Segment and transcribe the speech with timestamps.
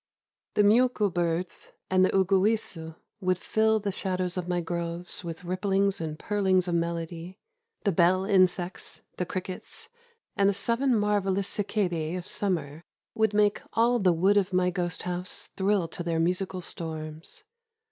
[0.55, 6.01] The muku hirds and the uguisu would fill the shadows of my grove with ripplings
[6.01, 7.37] and purlings of melody;—
[7.85, 9.89] the bell insects, the crickets,
[10.35, 12.83] and the seven marvelous cicad;3e of summer
[13.13, 17.43] would make all the wood of my ghost house thrill to their musical storms.